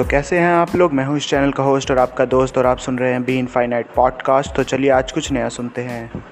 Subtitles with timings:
[0.00, 0.92] सो so, कैसे हैं आप लोग?
[0.92, 3.38] मैं हूँ इस चैनल का होस्ट और आपका दोस्त और आप सुन रहे हैं बी
[3.38, 6.22] इनफाइनाइट पॉडकास्ट तो चलिए आज कुछ नया सुनते हैं।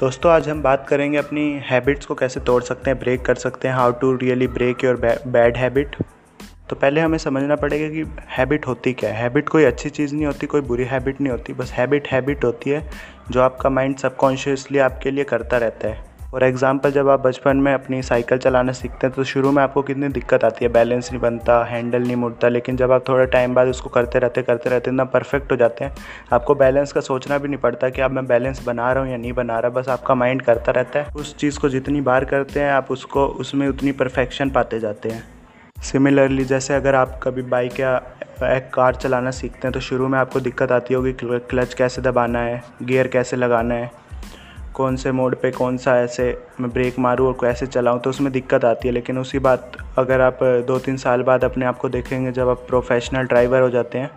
[0.00, 3.68] दोस्तों आज हम बात करेंगे अपनी हैबिट्स को कैसे तोड़ सकते हैं ब्रेक कर सकते
[3.68, 4.96] हैं how to really break your
[5.26, 5.96] bad habit
[6.70, 10.26] तो पहले हमें समझना पड़ेगा कि हैबिट होती क्या है। हैबिट कोई अच्छी चीज़ नहीं
[10.26, 12.88] होती कोई बुरी हैबिट नहीं होती। बस हैबिट हैबिट होती है
[13.30, 17.72] जो आपका माइंड सबकॉन्शियसली आपके लिए करता रहता है। फॉर एग्ज़ाम्पल जब आप बचपन में
[17.74, 20.70] अपनी साइकिल चलाना सीखते हैं तो शुरू में आपको कितनी दिक्कत आती है?
[20.72, 24.42] बैलेंस नहीं बनता हैंडल नहीं मुड़ता, लेकिन जब आप थोड़ा टाइम बाद उसको करते रहते
[24.42, 25.94] करते रहते, इतना परफेक्ट हो जाते हैं,
[26.32, 29.16] आपको बैलेंस का सोचना भी नहीं पड़ता कि अब मैं बैलेंस बना रहा हूँ या
[29.16, 32.60] नहीं बना रहा, बस आपका माइंड करता रहता है। उस चीज़ को जितनी बार करते
[32.60, 35.22] हैं, आप उसको, उसमें उतनी परफेक्शन पाते जाते हैं।
[35.82, 37.96] सिमिलरली जैसे अगर आप कभी बाइक या
[38.46, 42.40] एक कार चलाना सीखते हैं तो शुरू में आपको दिक्कत आती होगी क्लच कैसे दबाना
[42.40, 43.90] है गियर कैसे लगाना है।
[44.78, 46.26] कौन से मोड पे कौन सा ऐसे
[46.60, 50.20] मैं ब्रेक मारूँ और कैसे चलाऊँ तो उसमें दिक्कत आती है। लेकिन उसी बात, अगर
[50.20, 53.98] आप दो तीन साल बाद अपने आप को देखेंगे, जब आप प्रोफेशनल ड्राइवर हो जाते
[53.98, 54.10] हैं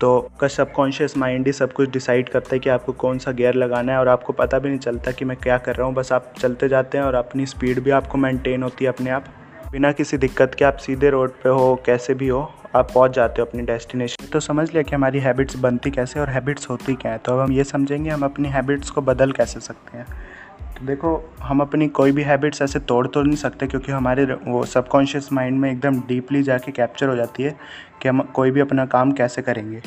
[0.00, 3.54] तो आपका सबकॉन्शियस माइंड ही सब कुछ डिसाइड करता है कि आपको कौन सा गियर
[3.54, 6.12] लगाना है और आपको पता भी नहीं चलता कि मैं क्या कर रहा हूँ। बस
[6.12, 9.24] आप चलते जाते हैं और अपनी स्पीड भी आपको मेंटेन होती है अपने आप।
[9.72, 12.40] बिना किसी दिक्कत के आप सीधे रोड पे हो, कैसे भी हो,
[12.76, 16.28] आप पहुँच जाते हो अपनी डेस्टिनेशन तो समझ लिया कि हमारी हैबिट्स बनती कैसे और
[16.28, 19.60] हैबिट्स होती क्या है। तो अब हम ये समझेंगे, हम अपनी हैबिट्स को बदल कैसे
[19.60, 20.06] सकते हैं।
[20.78, 24.64] तो देखो, हम अपनी कोई भी हैबिट्स ऐसे तोड़ तो नहीं सकते क्योंकि हमारे वो
[24.64, 27.56] सबकॉन्शियस माइंड में एकदम डीपली जाके कैप्चर हो जाती है
[28.02, 29.82] कि हम कोई भी अपना काम कैसे करेंगे।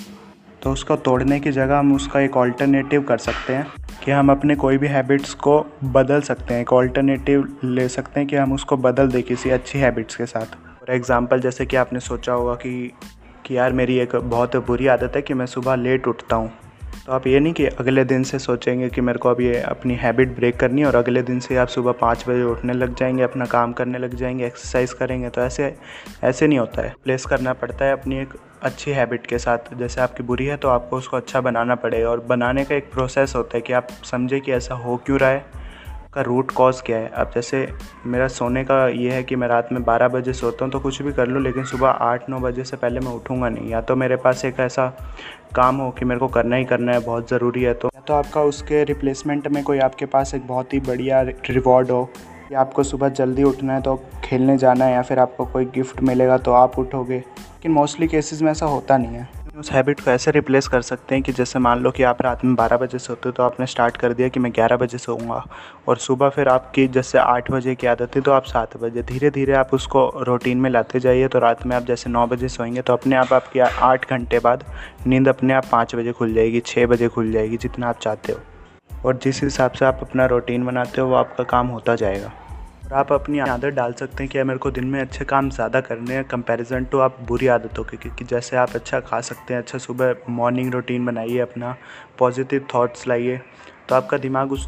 [0.63, 3.65] तो उसको तोड़ने की जगह हम उसका एक ऑल्टरनेटिव कर सकते हैं
[4.03, 8.29] कि हम अपने कोई भी हैबिट्स को बदल सकते हैं। एक ऑल्टरनेटिव ले सकते हैं
[8.29, 11.99] कि हम उसको बदल दें किसी अच्छी हैबिट्स के साथ। फॉर एग्ज़ाम्पल जैसे कि आपने
[11.99, 12.91] सोचा होगा कि
[13.45, 16.52] कि यार मेरी एक बहुत बुरी आदत है कि मैं सुबह लेट उठता हूँ।
[17.06, 19.95] तो आप ये नहीं कि अगले दिन से सोचेंगे कि मेरे को अब ये अपनी
[19.95, 23.23] हैबिट ब्रेक करनी है और अगले दिन से आप सुबह पाँच बजे उठने लग जाएँगे,
[23.23, 25.73] अपना काम करने लग जाएँगे एक्सरसाइज करेंगे तो ऐसे
[26.23, 30.02] ऐसे नहीं होता है। प्लेस करना पड़ता है अपनी एक अच्छी हैबिट के साथ। जैसे
[30.02, 33.58] आपकी बुरी है तो आपको उसको अच्छा बनाना पड़ेगा और बनाने का एक प्रोसेस होता
[33.58, 35.58] है कि आप समझे कि ऐसा हो क्यों रहा है।
[36.14, 37.08] का रूट कॉज क्या है?
[37.09, 37.58] अब जैसे
[38.05, 41.02] मेरा सोने का ये है कि मैं रात में बारह बजे सोता हूँ तो कुछ
[41.02, 43.95] भी कर लूँ, लेकिन सुबह आठ, नौ बजे से पहले मैं उठूँगा नहीं। या तो
[43.95, 44.87] मेरे पास एक ऐसा
[45.55, 48.14] काम हो कि मेरे को करना ही करना है, बहुत ज़रूरी है तो या तो
[48.14, 52.03] आपका उसके रिप्लेसमेंट में कोई आपके पास एक बहुत ही बढ़िया रिवॉर्ड हो
[52.49, 56.02] कि आपको सुबह जल्दी उठना है तो खेलने जाना है, या फिर आपको कोई गिफ्ट
[56.02, 59.27] मिलेगा तो आप उठोगे। लेकिन मोस्टली केसेस में ऐसा होता नहीं है।
[59.59, 62.43] उस हैबिट को ऐसे रिप्लेस कर सकते हैं कि जैसे मान लो कि आप रात
[62.45, 65.43] में बारह बजे सोते हो तो आपने स्टार्ट कर दिया कि मैं ग्यारह बजे सोऊँगा
[65.87, 69.30] और सुबह फिर आपकी जैसे आठ बजे की आदत है तो आप सात बजे धीरे
[69.30, 72.81] धीरे आप उसको रूटीन में लाते जाइए तो रात में आप जैसे नौ बजे सोएँगे
[72.81, 74.64] तो अपने आप आपकी आठ घंटे बाद
[75.08, 78.39] नींद अपने आप पाँच बजे खुल जाएगी छः बजे खुल जाएगी जितना आप चाहते हो।
[79.05, 82.31] और जिस हिसाब से आप अपना रूटीन बनाते हो वो आपका काम होता जाएगा।
[82.92, 85.82] और आप अपनी आदत डाल सकते हैं कि मेरे को दिन में अच्छे काम ज़्यादा
[85.82, 89.61] करने हैं कंपैरिजन टू आप बुरी आदतों के, क्योंकि जैसे आप अच्छा खा सकते हैं
[89.61, 91.76] अच्छा सुबह मॉर्निंग रूटीन बनाइए अपना
[92.20, 93.39] पॉजिटिव थॉट्स लाइए
[93.89, 94.67] तो आपका दिमाग उस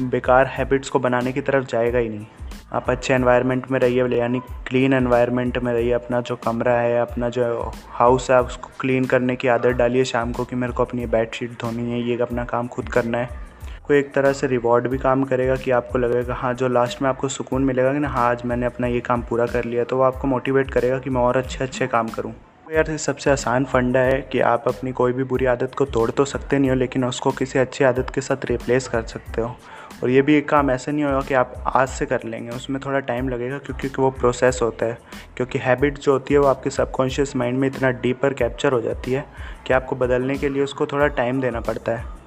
[0.00, 2.26] बेकार हैबिट्स को बनाने की तरफ़ जाएगा ही नहीं।
[2.72, 7.28] आप अच्छे एनवायरनमेंट में रहिए, यानी क्लीन एनवायरनमेंट में रहिए, अपना जो कमरा है, अपना
[7.28, 11.06] जो हाउस है, उसको क्लीन करने की आदत डालिए शाम को कि मेरे को अपनी
[11.08, 13.49] बेड शीट धोनी है, ये अपना काम खुद करना है।
[13.90, 17.08] आपको एक तरह से रिवॉर्ड भी काम करेगा कि आपको लगेगा हाँ जो लास्ट में
[17.08, 19.96] आपको सुकून मिलेगा कि ना हाँ आज मैंने अपना ये काम पूरा कर लिया तो
[19.96, 23.64] वो आपको मोटिवेट करेगा कि मैं और अच्छे अच्छे काम करूँ। तो यार, सबसे आसान
[23.64, 26.76] फंडा है कि आप अपनी कोई भी बुरी आदत को तोड़ तो सकते नहीं हो,
[26.76, 29.56] लेकिन उसको किसी अच्छी आदत के साथ रिप्लेस कर सकते हो।
[30.02, 32.80] और ये भी एक काम ऐसे नहीं होगा कि आप आज से कर लेंगे, उसमें
[32.86, 34.98] थोड़ा टाइम लगेगा क्योंकि वो प्रोसेस होता है।
[35.36, 39.12] क्योंकि हैबिट जो होती है, वो आपके सबकॉन्शियस माइंड में इतना डीपर कैप्चर हो जाती
[39.12, 39.26] है
[39.66, 42.19] कि आपको बदलने के लिए उसको थोड़ा टाइम देना पड़ता है।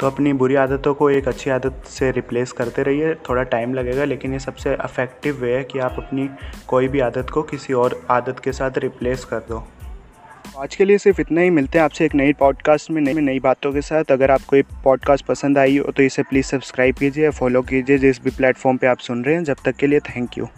[0.00, 4.04] तो अपनी बुरी आदतों को एक अच्छी आदत से रिप्लेस करते रहिए। थोड़ा टाइम लगेगा,
[4.04, 6.28] लेकिन ये सबसे अफेक्टिव वे है कि आप अपनी
[6.68, 9.66] कोई भी आदत को किसी और आदत के साथ रिप्लेस कर दो।
[10.58, 13.40] आज के लिए सिर्फ़ इतना ही। मिलते हैं आपसे एक नई पॉडकास्ट में, नई नई
[13.40, 17.30] बातों के साथ। अगर आपको ये पॉडकास्ट पसंद आई हो तो इसे प्लीज़ सब्सक्राइब कीजिए
[17.30, 20.38] फॉलो कीजिए जिस भी प्लेटफॉर्म पे आप सुन रहे हैं। जब तक के लिए थैंक
[20.38, 20.48] यू